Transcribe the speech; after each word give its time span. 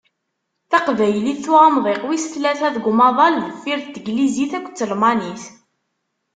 Taqbaylit, 0.69 1.39
tuɣ 1.43 1.61
amḍiq 1.67 2.01
wis 2.07 2.25
tlata 2.33 2.67
deg 2.75 2.85
umaḍal 2.91 3.35
deffir 3.45 3.79
n 3.83 3.89
teglizit 3.93 4.51
akked 4.57 4.73
telmanit. 4.79 5.43